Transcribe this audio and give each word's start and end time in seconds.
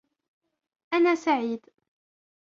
انا 0.93 1.15
سعيد. 1.15 1.65